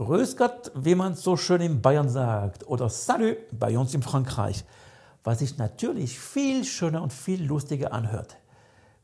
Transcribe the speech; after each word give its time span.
Grüß 0.00 0.38
Gott, 0.38 0.72
wie 0.74 0.94
man 0.94 1.14
so 1.14 1.36
schön 1.36 1.60
in 1.60 1.82
Bayern 1.82 2.08
sagt, 2.08 2.66
oder 2.66 2.88
Salut 2.88 3.36
bei 3.52 3.76
uns 3.76 3.92
in 3.92 4.02
Frankreich, 4.02 4.64
was 5.24 5.40
sich 5.40 5.58
natürlich 5.58 6.18
viel 6.18 6.64
schöner 6.64 7.02
und 7.02 7.12
viel 7.12 7.44
lustiger 7.44 7.92
anhört. 7.92 8.38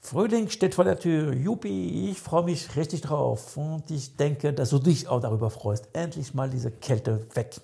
Frühling 0.01 0.49
steht 0.49 0.75
vor 0.75 0.85
der 0.85 0.99
Tür, 0.99 1.35
Juppie, 1.35 2.09
ich 2.11 2.19
freue 2.19 2.45
mich 2.45 2.77
richtig 2.77 3.03
drauf 3.03 3.59
und 3.59 3.91
ich 3.91 4.17
denke, 4.17 4.55
dass 4.55 4.71
du 4.71 4.79
dich 4.79 5.07
auch 5.07 5.21
darüber 5.21 5.51
freust, 5.51 5.87
endlich 5.93 6.33
mal 6.33 6.49
diese 6.49 6.71
Kälte 6.71 7.27
weg. 7.35 7.61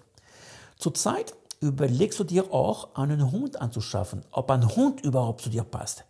Zurzeit 0.77 1.35
überlegst 1.61 2.21
du 2.21 2.25
dir 2.25 2.53
auch, 2.53 2.95
einen 2.97 3.33
Hund 3.33 3.59
anzuschaffen, 3.63 4.27
ob 4.31 4.51
ein 4.51 4.77
Hund 4.77 5.01
überhaupt 5.01 5.41
zu 5.41 5.49
dir 5.49 5.65
passt. 5.65 6.05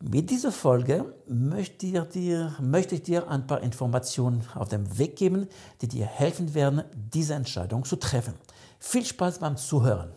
Mit 0.00 0.30
dieser 0.30 0.52
Folge 0.52 1.12
möchte 1.26 1.84
ich, 1.86 2.00
dir, 2.10 2.54
möchte 2.60 2.94
ich 2.94 3.02
dir 3.02 3.28
ein 3.28 3.48
paar 3.48 3.64
Informationen 3.64 4.44
auf 4.54 4.68
den 4.68 4.96
Weg 4.96 5.16
geben, 5.16 5.48
die 5.80 5.88
dir 5.88 6.06
helfen 6.06 6.54
werden, 6.54 6.84
diese 6.94 7.34
Entscheidung 7.34 7.84
zu 7.84 7.96
treffen. 7.96 8.34
Viel 8.78 9.04
Spaß 9.04 9.40
beim 9.40 9.56
Zuhören. 9.56 10.12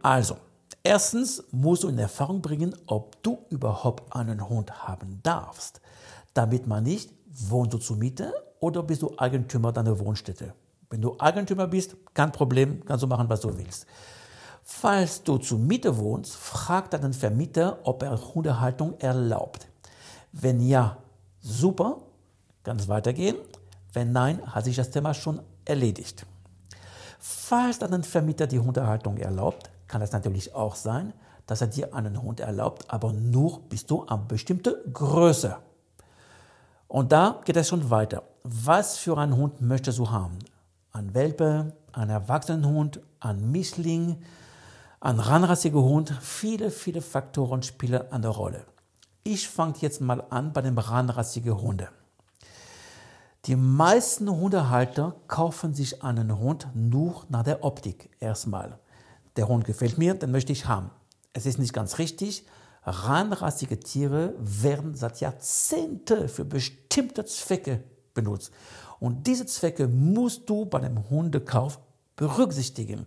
Also, 0.00 0.36
erstens 0.84 1.42
musst 1.50 1.82
du 1.82 1.88
in 1.88 1.98
Erfahrung 1.98 2.40
bringen, 2.40 2.76
ob 2.86 3.20
du 3.24 3.38
überhaupt 3.50 4.14
einen 4.14 4.48
Hund 4.48 4.86
haben 4.86 5.18
darfst, 5.24 5.80
damit 6.34 6.68
man 6.68 6.84
nicht 6.84 7.10
wohnst 7.34 7.74
du 7.74 7.78
zur 7.78 7.96
Miete 7.96 8.32
oder 8.60 8.82
bist 8.82 9.02
du 9.02 9.12
Eigentümer 9.16 9.72
deiner 9.72 9.98
Wohnstätte? 9.98 10.54
Wenn 10.90 11.02
du 11.02 11.16
Eigentümer 11.18 11.66
bist, 11.66 11.96
kein 12.14 12.32
Problem, 12.32 12.84
kannst 12.84 13.02
du 13.02 13.06
machen, 13.06 13.28
was 13.28 13.40
du 13.40 13.56
willst. 13.56 13.86
Falls 14.62 15.22
du 15.22 15.38
zur 15.38 15.58
Miete 15.58 15.96
wohnst, 15.98 16.34
frag 16.34 16.90
deinen 16.90 17.12
Vermieter, 17.12 17.78
ob 17.82 18.02
er 18.02 18.34
Hundehaltung 18.34 18.98
erlaubt. 18.98 19.66
Wenn 20.32 20.60
ja, 20.60 20.96
super, 21.40 21.98
kann 22.62 22.78
es 22.78 22.88
weitergehen. 22.88 23.36
Wenn 23.92 24.12
nein, 24.12 24.40
hat 24.46 24.64
sich 24.64 24.76
das 24.76 24.90
Thema 24.90 25.14
schon 25.14 25.40
erledigt. 25.64 26.26
Falls 27.18 27.78
dein 27.78 28.02
Vermieter 28.02 28.46
die 28.46 28.58
Hundehaltung 28.58 29.18
erlaubt, 29.18 29.70
kann 29.86 30.02
es 30.02 30.12
natürlich 30.12 30.54
auch 30.54 30.74
sein, 30.74 31.12
dass 31.46 31.60
er 31.60 31.66
dir 31.66 31.94
einen 31.94 32.22
Hund 32.22 32.40
erlaubt, 32.40 32.84
aber 32.88 33.12
nur 33.12 33.60
bis 33.68 33.86
zu 33.86 34.06
einer 34.06 34.18
bestimmten 34.18 34.74
Größe. 34.92 35.56
Und 36.94 37.10
da 37.10 37.40
geht 37.44 37.56
es 37.56 37.66
schon 37.66 37.90
weiter. 37.90 38.22
Was 38.44 38.98
für 38.98 39.18
einen 39.18 39.36
Hund 39.36 39.60
möchtest 39.60 39.98
du 39.98 40.12
haben? 40.12 40.38
Ein 40.92 41.12
Welpe, 41.12 41.72
ein 41.90 42.08
Erwachsenenhund, 42.08 43.00
ein 43.18 43.50
Mischling, 43.50 44.22
ein 45.00 45.18
ranrassiger 45.18 45.82
Hund? 45.82 46.16
Viele, 46.20 46.70
viele 46.70 47.02
Faktoren 47.02 47.64
spielen 47.64 48.02
eine 48.12 48.28
Rolle. 48.28 48.64
Ich 49.24 49.48
fange 49.48 49.74
jetzt 49.80 50.02
mal 50.02 50.22
an 50.30 50.52
bei 50.52 50.62
den 50.62 50.78
ranrassigen 50.78 51.60
Hunden. 51.60 51.88
Die 53.46 53.56
meisten 53.56 54.30
Hundehalter 54.30 55.16
kaufen 55.26 55.74
sich 55.74 56.04
einen 56.04 56.38
Hund 56.38 56.68
nur 56.74 57.24
nach 57.28 57.42
der 57.42 57.64
Optik 57.64 58.08
erstmal. 58.20 58.78
Der 59.34 59.48
Hund 59.48 59.64
gefällt 59.64 59.98
mir, 59.98 60.14
den 60.14 60.30
möchte 60.30 60.52
ich 60.52 60.66
haben. 60.66 60.92
Es 61.32 61.44
ist 61.44 61.58
nicht 61.58 61.72
ganz 61.72 61.98
richtig, 61.98 62.46
Reinrassige 62.84 63.80
Tiere 63.80 64.34
werden 64.38 64.94
seit 64.94 65.20
Jahrzehnten 65.20 66.28
für 66.28 66.44
bestimmte 66.44 67.24
Zwecke 67.24 67.82
benutzt. 68.12 68.52
Und 69.00 69.26
diese 69.26 69.46
Zwecke 69.46 69.88
musst 69.88 70.48
du 70.48 70.66
bei 70.66 70.80
dem 70.80 71.08
Hundekauf 71.10 71.78
berücksichtigen. 72.16 73.06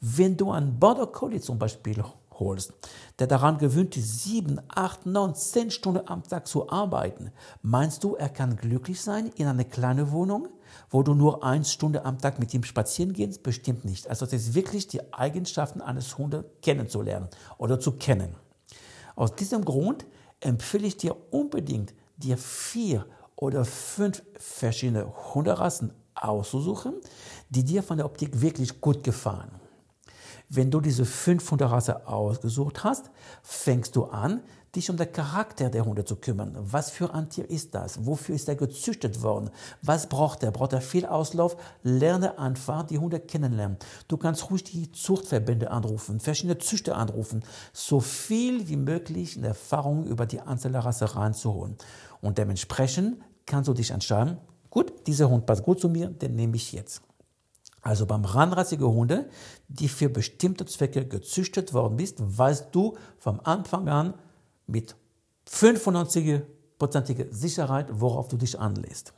Wenn 0.00 0.36
du 0.36 0.50
einen 0.50 0.78
Border 0.78 1.06
Collie 1.06 1.40
zum 1.40 1.58
Beispiel 1.58 2.02
holst, 2.32 2.72
der 3.18 3.26
daran 3.26 3.58
gewöhnt 3.58 3.96
ist, 3.96 4.22
sieben, 4.24 4.60
acht, 4.68 5.06
neun, 5.06 5.34
zehn 5.34 5.70
Stunden 5.70 6.06
am 6.06 6.22
Tag 6.22 6.46
zu 6.46 6.70
arbeiten, 6.70 7.32
meinst 7.62 8.04
du, 8.04 8.14
er 8.14 8.28
kann 8.28 8.56
glücklich 8.56 9.00
sein 9.00 9.30
in 9.36 9.46
einer 9.46 9.64
kleinen 9.64 10.10
Wohnung, 10.12 10.48
wo 10.90 11.02
du 11.02 11.14
nur 11.14 11.42
eine 11.44 11.64
Stunde 11.64 12.04
am 12.04 12.18
Tag 12.18 12.38
mit 12.38 12.54
ihm 12.54 12.62
spazieren 12.62 13.12
gehst? 13.12 13.42
Bestimmt 13.42 13.84
nicht. 13.84 14.08
Also 14.08 14.24
es 14.24 14.32
ist 14.32 14.54
wirklich 14.54 14.86
die 14.86 15.12
Eigenschaften 15.12 15.80
eines 15.80 16.16
Hundes 16.16 16.44
kennenzulernen 16.62 17.28
oder 17.58 17.80
zu 17.80 17.92
kennen. 17.92 18.34
Aus 19.18 19.34
diesem 19.34 19.64
Grund 19.64 20.06
empfehle 20.38 20.86
ich 20.86 20.96
dir 20.96 21.16
unbedingt, 21.32 21.92
dir 22.18 22.38
vier 22.38 23.04
oder 23.34 23.64
fünf 23.64 24.22
verschiedene 24.38 25.12
Hunderassen 25.34 25.92
auszusuchen, 26.14 26.94
die 27.50 27.64
dir 27.64 27.82
von 27.82 27.96
der 27.96 28.06
Optik 28.06 28.40
wirklich 28.40 28.80
gut 28.80 29.02
gefallen. 29.02 29.50
Wenn 30.48 30.70
du 30.70 30.80
diese 30.80 31.04
fünf 31.04 31.50
Hunderassen 31.50 32.06
ausgesucht 32.06 32.82
hast, 32.82 33.10
fängst 33.42 33.94
du 33.96 34.04
an, 34.04 34.42
dich 34.74 34.90
um 34.90 34.96
den 34.96 35.12
Charakter 35.12 35.70
der 35.70 35.84
Hunde 35.84 36.04
zu 36.04 36.16
kümmern. 36.16 36.56
Was 36.58 36.90
für 36.90 37.12
ein 37.12 37.28
Tier 37.28 37.48
ist 37.48 37.74
das? 37.74 38.06
Wofür 38.06 38.34
ist 38.34 38.48
er 38.48 38.56
gezüchtet 38.56 39.22
worden? 39.22 39.50
Was 39.82 40.08
braucht 40.08 40.42
er? 40.42 40.50
Braucht 40.50 40.72
er 40.72 40.80
viel 40.80 41.06
Auslauf? 41.06 41.56
Lerne 41.82 42.38
einfach 42.38 42.84
die 42.84 42.98
Hunde 42.98 43.20
kennenlernen. 43.20 43.78
Du 44.08 44.16
kannst 44.16 44.50
ruhig 44.50 44.64
die 44.64 44.90
Zuchtverbände 44.92 45.70
anrufen, 45.70 46.20
verschiedene 46.20 46.58
Züchter 46.58 46.96
anrufen, 46.96 47.42
so 47.72 48.00
viel 48.00 48.68
wie 48.68 48.76
möglich 48.76 49.36
in 49.36 49.44
Erfahrung 49.44 50.06
über 50.06 50.26
die 50.26 50.40
einzelne 50.40 50.84
Rasse 50.84 51.14
reinzuholen. 51.14 51.76
Und 52.20 52.38
dementsprechend 52.38 53.20
kannst 53.46 53.68
du 53.68 53.74
dich 53.74 53.90
entscheiden, 53.90 54.38
gut, 54.70 55.06
dieser 55.06 55.28
Hund 55.28 55.46
passt 55.46 55.62
gut 55.62 55.80
zu 55.80 55.88
mir, 55.88 56.08
den 56.08 56.36
nehme 56.36 56.56
ich 56.56 56.72
jetzt. 56.72 57.02
Also 57.88 58.04
beim 58.04 58.26
ranrassige 58.26 58.86
Hunde, 58.86 59.30
die 59.68 59.88
für 59.88 60.10
bestimmte 60.10 60.66
Zwecke 60.66 61.06
gezüchtet 61.06 61.72
worden 61.72 61.96
bist, 61.96 62.16
weißt 62.18 62.66
du 62.72 62.98
vom 63.16 63.40
Anfang 63.44 63.88
an, 63.88 64.12
mit 64.66 64.94
95%iger 65.50 67.24
Sicherheit, 67.30 67.86
worauf 67.90 68.28
du 68.28 68.36
dich 68.36 68.60
anlässt. 68.60 69.14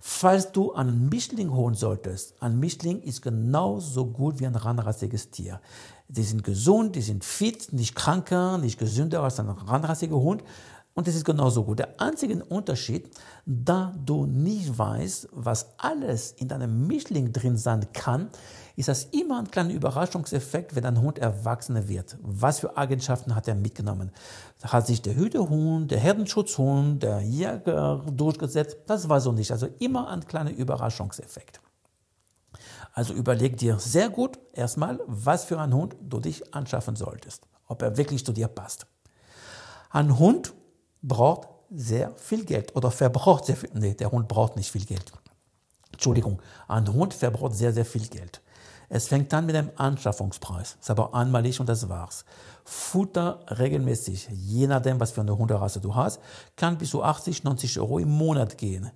Falls 0.00 0.50
du 0.50 0.72
einen 0.72 1.08
Mischling 1.08 1.52
holen 1.52 1.76
solltest, 1.76 2.34
ein 2.42 2.58
Mischling 2.58 3.00
ist 3.00 3.22
genauso 3.22 4.06
gut 4.06 4.40
wie 4.40 4.46
ein 4.48 4.56
ranrassiges 4.56 5.30
Tier. 5.30 5.60
Die 6.08 6.24
sind 6.24 6.42
gesund, 6.42 6.96
die 6.96 7.00
sind 7.00 7.24
fit, 7.24 7.72
nicht 7.72 7.94
kranker, 7.94 8.58
nicht 8.58 8.76
gesünder 8.76 9.22
als 9.22 9.38
ein 9.38 9.48
ranrassiger 9.48 10.16
Hund. 10.16 10.42
Und 10.94 11.08
das 11.08 11.16
ist 11.16 11.24
genauso 11.24 11.64
gut. 11.64 11.80
Der 11.80 12.00
einzige 12.00 12.44
Unterschied, 12.44 13.10
da 13.44 13.92
du 14.04 14.26
nicht 14.26 14.78
weißt, 14.78 15.28
was 15.32 15.74
alles 15.76 16.30
in 16.32 16.46
deinem 16.46 16.86
Mischling 16.86 17.32
drin 17.32 17.56
sein 17.56 17.92
kann, 17.92 18.30
ist 18.76 18.88
das 18.88 19.04
immer 19.04 19.40
ein 19.40 19.50
kleiner 19.50 19.72
Überraschungseffekt, 19.72 20.76
wenn 20.76 20.86
ein 20.86 21.00
Hund 21.00 21.18
erwachsener 21.18 21.88
wird. 21.88 22.16
Was 22.20 22.60
für 22.60 22.76
Eigenschaften 22.76 23.34
hat 23.34 23.48
er 23.48 23.56
mitgenommen? 23.56 24.12
Hat 24.62 24.86
sich 24.86 25.02
der 25.02 25.16
Hütehund, 25.16 25.90
der 25.90 25.98
Herdenschutzhund, 25.98 27.02
der 27.02 27.20
Jäger 27.22 28.04
durchgesetzt? 28.12 28.76
Das 28.86 29.08
war 29.08 29.20
so 29.20 29.32
nicht. 29.32 29.50
Also 29.50 29.68
immer 29.80 30.08
ein 30.08 30.24
kleiner 30.26 30.52
Überraschungseffekt. 30.52 31.60
Also 32.92 33.14
überleg 33.14 33.56
dir 33.56 33.80
sehr 33.80 34.10
gut 34.10 34.38
erstmal, 34.52 35.00
was 35.06 35.44
für 35.44 35.58
einen 35.58 35.74
Hund 35.74 35.96
du 36.00 36.20
dich 36.20 36.54
anschaffen 36.54 36.94
solltest. 36.94 37.42
Ob 37.66 37.82
er 37.82 37.96
wirklich 37.96 38.24
zu 38.24 38.32
dir 38.32 38.46
passt. 38.46 38.86
Ein 39.90 40.18
Hund 40.20 40.54
braucht 41.06 41.48
sehr 41.70 42.12
viel 42.16 42.44
Geld 42.44 42.74
oder 42.74 42.90
verbraucht 42.90 43.46
sehr 43.46 43.56
viel. 43.56 43.70
Nee, 43.74 43.94
der 43.94 44.10
Hund 44.10 44.28
braucht 44.28 44.56
nicht 44.56 44.70
viel 44.70 44.84
Geld. 44.84 45.12
Entschuldigung, 45.92 46.40
ein 46.66 46.92
Hund 46.92 47.14
verbraucht 47.14 47.54
sehr, 47.54 47.72
sehr 47.72 47.84
viel 47.84 48.06
Geld. 48.08 48.40
Es 48.88 49.08
fängt 49.08 49.32
an 49.32 49.46
mit 49.46 49.56
einem 49.56 49.70
Anschaffungspreis. 49.76 50.76
Ist 50.80 50.90
aber 50.90 51.14
einmalig 51.14 51.58
und 51.60 51.68
das 51.68 51.88
war's. 51.88 52.24
Futter 52.64 53.40
regelmäßig, 53.58 54.28
je 54.30 54.66
nachdem, 54.66 55.00
was 55.00 55.12
für 55.12 55.20
eine 55.20 55.36
Hunderasse 55.36 55.80
du 55.80 55.94
hast, 55.94 56.20
kann 56.56 56.78
bis 56.78 56.90
zu 56.90 57.02
80, 57.02 57.44
90 57.44 57.80
Euro 57.80 57.98
im 57.98 58.10
Monat 58.10 58.58
gehen. 58.58 58.90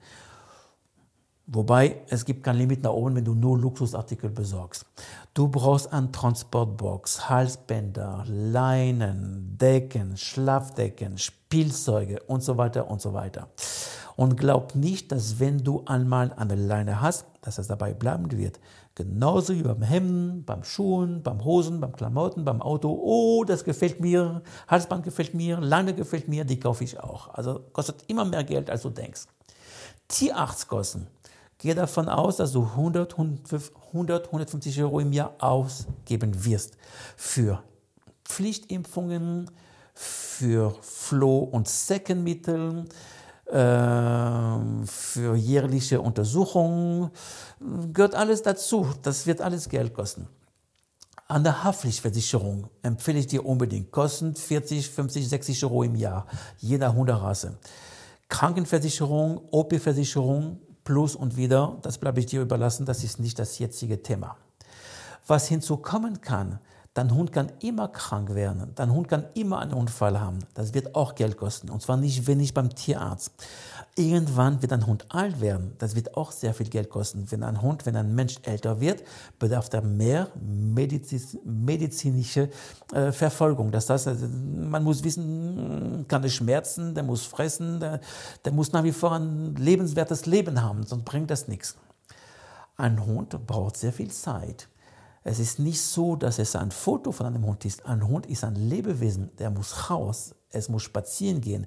Wobei 1.51 2.03
es 2.11 2.27
gibt 2.27 2.45
kein 2.45 2.57
Limit 2.57 2.83
nach 2.83 2.93
oben, 2.93 3.17
wenn 3.17 3.25
du 3.25 3.35
nur 3.35 3.59
Luxusartikel 3.59 4.29
besorgst. 4.29 4.85
Du 5.33 5.49
brauchst 5.49 5.91
eine 5.91 6.13
Transportbox, 6.13 7.31
Halsbänder, 7.31 8.25
Leinen, 8.27 9.57
Decken, 9.57 10.19
Schlafdecken, 10.19 11.17
Spielzeuge 11.17 12.21
und 12.25 12.43
so 12.43 12.59
weiter 12.59 12.91
und 12.91 13.01
so 13.01 13.15
weiter. 13.15 13.49
Und 14.15 14.37
glaub 14.37 14.75
nicht, 14.75 15.11
dass 15.11 15.41
wenn 15.41 15.65
du 15.65 15.85
einmal 15.87 16.35
eine 16.35 16.55
Leine 16.55 17.01
hast, 17.01 17.25
dass 17.41 17.57
es 17.57 17.69
dabei 17.69 17.95
bleiben 17.95 18.31
wird. 18.31 18.61
Genauso 18.95 19.55
wie 19.55 19.63
beim 19.63 19.81
Hemden, 19.81 20.45
beim 20.45 20.65
Schuhen, 20.65 21.23
beim 21.23 21.45
Hosen, 21.47 21.81
beim 21.81 21.95
Klamotten, 21.95 22.45
beim 22.45 22.61
Auto. 22.61 22.91
Oh, 22.91 23.45
das 23.45 23.65
gefällt 23.65 24.01
mir, 24.01 24.43
Halsband 24.67 25.03
gefällt 25.03 25.33
mir, 25.33 25.61
Leine 25.61 25.95
gefällt 25.95 26.29
mir, 26.29 26.45
die 26.45 26.61
kaufe 26.61 26.85
ich 26.85 27.01
auch. 27.01 27.33
Also 27.33 27.61
kostet 27.73 28.05
immer 28.09 28.27
mehr 28.27 28.45
Geld, 28.45 28.69
als 28.69 28.83
du 28.83 28.91
denkst. 28.91 29.29
Tierarztkosten. 30.09 31.07
Gehe 31.59 31.75
davon 31.75 32.09
aus, 32.09 32.37
dass 32.37 32.53
du 32.53 32.63
100, 32.63 33.19
100, 33.19 34.27
150 34.27 34.81
Euro 34.81 35.01
im 35.01 35.13
Jahr 35.13 35.35
ausgeben 35.41 36.45
wirst 36.45 36.77
für 37.17 37.63
Pflichtimpfungen, 38.25 39.51
für 39.93 40.73
Floh- 40.83 41.43
und 41.43 41.67
Säckenmittel, 41.67 42.85
ähm, 43.51 44.87
für 44.87 45.35
jährliche 45.35 46.01
Untersuchungen, 46.01 47.11
gehört 47.93 48.15
alles 48.15 48.43
dazu. 48.43 48.87
Das 49.03 49.27
wird 49.27 49.41
alles 49.41 49.69
Geld 49.69 49.95
kosten. 49.95 50.29
An 51.27 51.43
der 51.43 51.65
Haftpflichtversicherung 51.65 52.69
empfehle 52.83 53.19
ich 53.19 53.27
dir 53.27 53.45
unbedingt. 53.45 53.91
Kosten 53.91 54.37
40, 54.37 54.89
50, 54.89 55.29
60 55.29 55.65
Euro 55.65 55.83
im 55.83 55.97
Jahr, 55.97 56.27
je 56.59 56.79
nach 56.79 56.95
Hunderasse. 56.95 57.59
Krankenversicherung, 58.29 59.41
OP-Versicherung, 59.51 60.61
plus 60.89 61.15
und 61.15 61.37
wieder, 61.37 61.77
das 61.83 61.99
bleibe 61.99 62.19
ich 62.19 62.25
dir 62.25 62.41
überlassen, 62.41 62.87
das 62.87 63.05
ist 63.05 63.21
nicht 63.21 63.39
das 63.39 63.59
jetzige 63.59 64.03
Thema. 64.03 64.39
Was 65.27 65.47
hinzukommen 65.47 66.23
kann, 66.23 66.61
Dein 66.95 67.15
Hund 67.15 67.31
kann 67.31 67.53
immer 67.61 67.89
krank 67.89 68.35
werden. 68.35 68.73
Dein 68.75 68.93
Hund 68.93 69.09
kann 69.09 69.27
immer 69.35 69.61
einen 69.61 69.73
Unfall 69.73 70.19
haben. 70.21 70.41
Das 70.55 70.75
wird 70.75 70.97
auch 70.97 71.15
Geld 71.15 71.37
kosten. 71.37 71.71
Und 71.71 71.81
zwar 71.81 71.97
nicht 71.97 72.27
wenig 72.27 72.55
beim 72.55 72.75
Tierarzt. 72.75 73.33
Irgendwann 73.95 74.63
wird 74.63 74.73
ein 74.73 74.87
Hund 74.87 75.07
alt 75.09 75.41
werden. 75.41 75.75
Das 75.79 75.95
wird 75.95 76.17
auch 76.17 76.33
sehr 76.33 76.55
viel 76.55 76.69
Geld 76.69 76.91
kosten. 76.91 77.31
Wenn 77.31 77.45
ein 77.45 77.63
Hund, 77.63 77.87
wenn 77.87 77.95
ein 77.95 78.15
Mensch 78.15 78.37
älter 78.43 78.81
wird, 78.81 79.05
bedarf 79.39 79.69
er 79.73 79.83
mehr 79.83 80.29
mediz 80.41 81.39
medizinische 81.45 82.51
äh, 82.93 83.13
Verfolgung. 83.13 83.71
Das 83.71 83.89
heißt, 83.91 84.09
also, 84.09 84.27
man 84.27 84.83
muss 84.83 85.05
wissen, 85.05 86.05
kann 86.09 86.25
er 86.25 86.31
schmerzen, 86.31 86.95
der 86.95 87.05
muss 87.05 87.27
fressen, 87.27 87.81
der, 87.81 88.01
der 88.45 88.53
muss 88.53 88.73
nach 88.73 88.85
wie 88.85 88.93
vor 88.93 89.13
ein 89.13 89.55
lebenswertes 89.55 90.27
Leben 90.27 90.63
haben, 90.63 90.85
sonst 90.85 91.05
bringt 91.05 91.31
das 91.31 91.49
nichts. 91.49 91.77
Ein 92.77 93.05
Hund 93.05 93.47
braucht 93.47 93.77
sehr 93.77 93.93
viel 93.93 94.11
Zeit. 94.11 94.69
Es 95.29 95.39
ist 95.39 95.59
nicht 95.59 95.83
so, 95.83 96.17
dass 96.17 96.39
es 96.39 96.57
ein 96.57 96.71
Foto 96.71 97.13
von 97.13 97.27
einem 97.27 97.45
Hund 97.45 97.67
ist. 97.67 97.85
Ein 97.85 98.09
Hund 98.09 98.25
ist 98.25 98.45
ein 98.45 98.57
Lebewesen, 98.57 99.29
der 99.37 99.51
muss 99.51 99.91
raus, 99.91 100.35
es 100.49 100.71
muss 100.71 100.85
spazieren 100.85 101.43
gehen. 101.43 101.67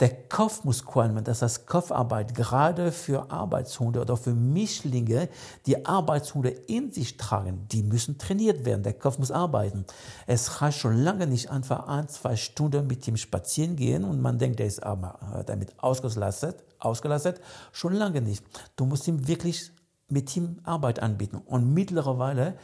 Der 0.00 0.08
Kopf 0.28 0.64
muss 0.64 0.86
qualmen, 0.86 1.22
das 1.22 1.42
heißt 1.42 1.66
Kopfarbeit, 1.66 2.34
gerade 2.34 2.92
für 2.92 3.30
Arbeitshunde 3.30 4.00
oder 4.00 4.16
für 4.16 4.32
Mischlinge, 4.32 5.28
die 5.66 5.84
Arbeitshunde 5.84 6.48
in 6.48 6.92
sich 6.92 7.18
tragen, 7.18 7.68
die 7.70 7.82
müssen 7.82 8.16
trainiert 8.16 8.64
werden. 8.64 8.82
Der 8.82 8.94
Kopf 8.94 9.18
muss 9.18 9.30
arbeiten. 9.30 9.84
Es 10.26 10.62
reicht 10.62 10.78
schon 10.78 10.96
lange 10.96 11.26
nicht 11.26 11.50
einfach 11.50 11.86
ein, 11.86 12.08
zwei 12.08 12.36
Stunden 12.36 12.86
mit 12.86 13.06
ihm 13.06 13.18
spazieren 13.18 13.76
gehen 13.76 14.04
und 14.04 14.22
man 14.22 14.38
denkt, 14.38 14.60
der 14.60 14.66
ist 14.66 14.82
aber 14.82 15.44
damit 15.44 15.74
ausgelastet, 15.78 16.64
ausgelastet. 16.78 17.38
Schon 17.70 17.92
lange 17.92 18.22
nicht. 18.22 18.42
Du 18.76 18.86
musst 18.86 19.06
ihm 19.06 19.28
wirklich 19.28 19.70
mit 20.08 20.34
ihm 20.36 20.60
Arbeit 20.64 21.00
anbieten. 21.00 21.36
Und 21.36 21.74
mittlerweile 21.74 22.56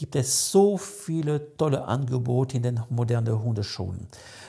gibt 0.00 0.16
es 0.16 0.50
so 0.50 0.78
viele 0.78 1.54
tolle 1.58 1.84
Angebote 1.84 2.56
in 2.56 2.62
den 2.62 2.80
modernen 2.88 3.38
Hundeschulen. 3.38 4.06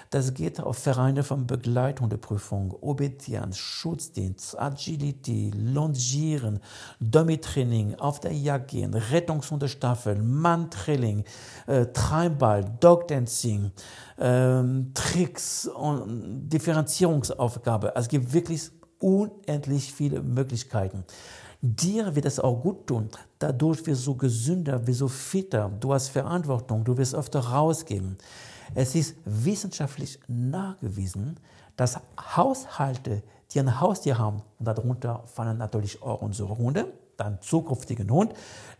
Das 0.09 0.33
geht 0.33 0.61
auf 0.61 0.77
Vereine 0.77 1.23
von 1.23 1.45
Begleithundeprüfung, 1.45 2.71
Obedienz, 2.79 3.57
Schutzdienst, 3.57 4.57
Agility, 4.57 5.51
Longieren, 5.53 6.61
Dummy-Training, 7.01 7.95
auf 7.95 8.21
der 8.21 8.31
Jagd 8.31 8.69
gehen, 8.69 8.93
Rettungshundestaffel, 8.93 10.15
Mann-Training, 10.21 11.25
äh, 11.67 11.87
Treibball, 11.87 12.63
Dogdancing, 12.79 13.71
äh, 14.19 14.63
Tricks 14.93 15.67
und 15.67 16.47
Differenzierungsaufgabe. 16.47 17.93
Also 17.93 18.05
es 18.05 18.09
gibt 18.09 18.31
wirklich 18.31 18.71
unendlich 18.99 19.91
viele 19.91 20.21
Möglichkeiten. 20.21 21.03
Dir 21.63 22.15
wird 22.15 22.25
es 22.25 22.39
auch 22.39 22.59
gut 22.59 22.87
tun. 22.87 23.09
Dadurch 23.37 23.85
wirst 23.85 24.07
du 24.07 24.15
gesünder, 24.15 24.87
wirst 24.87 25.01
du 25.01 25.07
fitter. 25.07 25.71
Du 25.79 25.93
hast 25.93 26.09
Verantwortung, 26.09 26.83
du 26.83 26.97
wirst 26.97 27.13
öfter 27.13 27.39
rausgehen. 27.39 28.17
Es 28.73 28.95
ist 28.95 29.15
wissenschaftlich 29.25 30.19
nachgewiesen, 30.27 31.39
dass 31.75 31.99
Haushalte, 32.19 33.21
die 33.53 33.59
ein 33.59 33.79
Haustier 33.79 34.17
haben, 34.17 34.41
und 34.59 34.65
darunter 34.65 35.23
fallen 35.25 35.57
natürlich 35.57 36.01
auch 36.01 36.21
unsere 36.21 36.57
Hunde, 36.57 36.93
deinen 37.17 37.41
zukünftigen 37.41 38.09
Hund, 38.09 38.33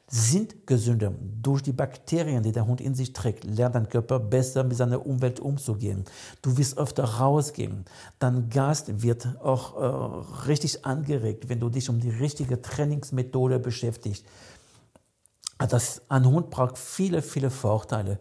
sind 0.08 0.68
gesünder. 0.68 1.14
Durch 1.42 1.62
die 1.62 1.72
Bakterien, 1.72 2.44
die 2.44 2.52
der 2.52 2.68
Hund 2.68 2.82
in 2.82 2.96
sich 2.96 3.14
trägt, 3.14 3.46
lernt 3.46 3.76
dein 3.76 3.88
Körper 3.88 4.20
besser 4.20 4.64
mit 4.64 4.76
seiner 4.76 5.06
Umwelt 5.06 5.40
umzugehen. 5.40 6.04
Du 6.42 6.58
wirst 6.58 6.78
öfter 6.78 7.06
rausgehen. 7.06 7.86
Dein 8.20 8.50
Geist 8.50 9.02
wird 9.02 9.28
auch 9.42 9.78
äh, 9.78 10.48
richtig 10.48 10.86
angeregt, 10.86 11.48
wenn 11.48 11.62
du 11.62 11.70
dich 11.70 11.90
um 11.90 12.00
die 12.02 12.10
richtige 12.10 12.62
Trainingsmethode 12.62 13.60
beschäftigst. 13.60 14.26
Das, 15.58 16.02
ein 16.10 16.26
Hund 16.28 16.50
braucht 16.50 16.78
viele, 16.78 17.22
viele 17.22 17.50
Vorteile. 17.50 18.20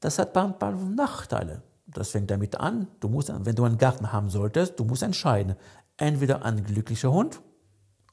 Das 0.00 0.18
hat 0.18 0.36
ein 0.36 0.58
paar 0.58 0.72
Nachteile. 0.72 1.62
Das 1.86 2.10
fängt 2.10 2.30
damit 2.30 2.58
an, 2.58 2.88
du 3.00 3.08
musst, 3.08 3.32
wenn 3.32 3.56
du 3.56 3.64
einen 3.64 3.78
Garten 3.78 4.12
haben 4.12 4.30
solltest, 4.30 4.78
du 4.78 4.84
musst 4.84 5.02
entscheiden. 5.02 5.54
Entweder 5.96 6.44
ein 6.44 6.64
glücklicher 6.64 7.12
Hund 7.12 7.40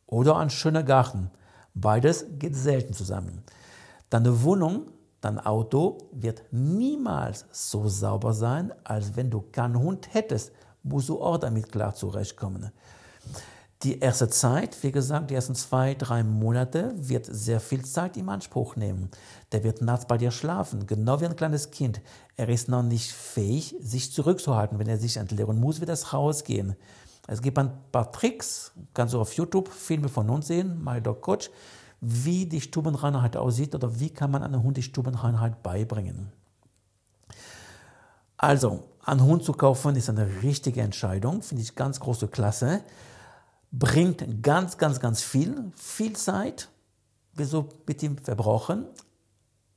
oder 0.06 0.38
ein 0.38 0.50
schöner 0.50 0.84
Garten. 0.84 1.32
Beides 1.74 2.26
geht 2.38 2.56
selten 2.56 2.94
zusammen. 2.94 3.44
Deine 4.10 4.44
Wohnung, 4.44 4.92
dein 5.22 5.40
Auto 5.40 6.10
wird 6.12 6.44
niemals 6.52 7.46
so 7.52 7.88
sauber 7.88 8.34
sein, 8.34 8.74
als 8.84 9.16
wenn 9.16 9.32
du 9.32 9.42
keinen 9.42 9.80
Hund 9.80 10.14
hättest. 10.14 10.52
Musst 10.84 11.10
du 11.10 11.22
auch 11.22 11.38
damit 11.38 11.72
klar 11.72 11.96
zurechtkommen. 11.96 12.72
Die 13.84 14.00
erste 14.00 14.30
Zeit, 14.30 14.84
wie 14.84 14.92
gesagt, 14.92 15.32
die 15.32 15.34
ersten 15.34 15.56
zwei, 15.56 15.96
drei 15.96 16.22
Monate 16.22 16.94
wird 16.96 17.26
sehr 17.26 17.60
viel 17.60 17.84
Zeit 17.84 18.16
im 18.16 18.30
Anspruch 18.30 18.76
nehmen. 18.76 19.10
Der 19.52 19.64
wird 19.64 19.82
nachts 19.82 20.06
bei 20.06 20.20
dir 20.20 20.30
schlafen, 20.30 20.86
genau 20.86 21.20
wie 21.20 21.26
ein 21.26 21.36
kleines 21.36 21.72
Kind. 21.72 22.00
Er 22.38 22.48
ist 22.50 22.70
noch 22.70 22.84
nicht 22.84 23.12
fähig, 23.12 23.76
sich 23.82 24.14
zurückzuhalten. 24.14 24.78
Wenn 24.78 24.88
er 24.88 25.00
sich 25.00 25.18
entleeren 25.18 25.60
muss, 25.60 25.80
wird 25.80 25.90
es 25.90 26.14
rausgehen. 26.14 26.76
Es 27.28 27.42
gibt 27.42 27.58
ein 27.58 27.72
paar 27.92 28.12
Tricks, 28.12 28.72
kannst 28.94 29.16
du 29.16 29.20
auf 29.20 29.34
YouTube 29.34 29.70
Filme 29.70 30.10
von 30.10 30.30
uns 30.30 30.46
sehen, 30.48 30.84
My 30.84 31.02
Dog 31.02 31.22
Coach, 31.22 31.50
wie 32.02 32.46
die 32.46 32.62
Stubenreinheit 32.62 33.36
aussieht 33.36 33.74
oder 33.74 34.00
wie 34.00 34.12
kann 34.12 34.30
man 34.30 34.44
einem 34.44 34.62
Hund 34.62 34.78
die 34.78 34.84
Stubenreinheit 34.84 35.64
beibringen. 35.64 36.32
Also, 38.38 38.84
einen 39.06 39.24
Hund 39.24 39.44
zu 39.44 39.54
kaufen 39.54 39.96
ist 39.96 40.10
eine 40.10 40.44
richtige 40.44 40.82
Entscheidung, 40.82 41.42
finde 41.42 41.64
ich 41.64 41.76
ganz 41.76 42.00
große 42.00 42.28
Klasse. 42.28 42.82
Bringt 43.72 44.44
ganz, 44.44 44.78
ganz, 44.78 45.00
ganz 45.00 45.24
viel, 45.24 45.72
viel 45.76 46.14
Zeit, 46.14 46.70
wieso 47.34 47.70
mit 47.88 48.04
ihm 48.04 48.18
verbrauchen, 48.18 48.86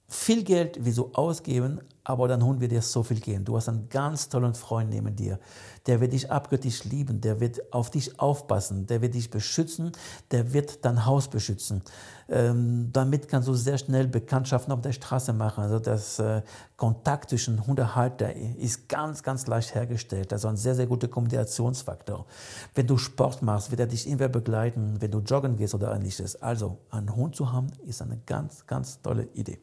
viel 0.08 0.42
Geld 0.42 0.78
wieso 0.80 1.12
ausgeben, 1.14 1.80
aber 2.04 2.28
dein 2.28 2.44
Hund 2.44 2.60
wird 2.60 2.70
dir 2.70 2.82
so 2.82 3.02
viel 3.02 3.18
gehen. 3.18 3.44
Du 3.44 3.56
hast 3.56 3.68
einen 3.68 3.88
ganz 3.88 4.28
tollen 4.28 4.54
Freund 4.54 4.90
neben 4.90 5.16
dir. 5.16 5.38
Der 5.86 6.00
wird 6.00 6.12
dich 6.12 6.30
abgöttisch 6.30 6.84
lieben, 6.84 7.20
der 7.20 7.40
wird 7.40 7.72
auf 7.72 7.90
dich 7.90 8.20
aufpassen, 8.20 8.86
der 8.86 9.00
wird 9.02 9.14
dich 9.14 9.30
beschützen, 9.30 9.92
der 10.30 10.52
wird 10.52 10.84
dein 10.84 11.06
Haus 11.06 11.28
beschützen. 11.28 11.82
Ähm, 12.28 12.90
damit 12.92 13.28
kannst 13.28 13.48
du 13.48 13.54
sehr 13.54 13.78
schnell 13.78 14.06
Bekanntschaften 14.06 14.72
auf 14.72 14.80
der 14.80 14.92
Straße 14.92 15.32
machen. 15.32 15.64
Also 15.64 15.78
das 15.78 16.18
äh, 16.18 16.42
Kontakt 16.76 17.30
zwischen 17.30 17.66
Hundehalter 17.66 18.34
ist 18.34 18.88
ganz, 18.88 19.22
ganz 19.22 19.46
leicht 19.46 19.74
hergestellt. 19.74 20.32
Also 20.32 20.48
ein 20.48 20.56
sehr, 20.56 20.74
sehr 20.74 20.86
guter 20.86 21.08
Kommunikationsfaktor. 21.08 22.26
Wenn 22.74 22.86
du 22.86 22.98
Sport 22.98 23.42
machst, 23.42 23.70
wird 23.70 23.80
er 23.80 23.86
dich 23.86 24.06
immer 24.06 24.28
begleiten, 24.28 24.96
wenn 25.00 25.10
du 25.10 25.20
joggen 25.20 25.56
gehst 25.56 25.74
oder 25.74 25.94
ähnliches. 25.94 26.40
Also 26.40 26.78
einen 26.90 27.14
Hund 27.14 27.36
zu 27.36 27.52
haben, 27.52 27.68
ist 27.86 28.02
eine 28.02 28.18
ganz, 28.26 28.66
ganz 28.66 29.00
tolle 29.02 29.28
Idee. 29.34 29.58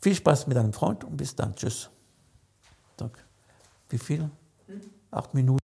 Viel 0.00 0.14
Spaß 0.14 0.46
mit 0.46 0.56
deinem 0.56 0.72
Freund 0.72 1.04
und 1.04 1.16
bis 1.16 1.34
dann. 1.36 1.54
Tschüss. 1.54 1.90
Wie 3.90 3.98
viel? 3.98 4.30
Acht 5.10 5.34
Minuten. 5.34 5.58